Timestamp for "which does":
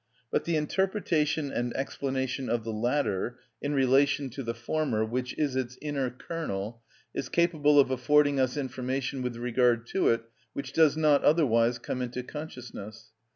10.53-10.97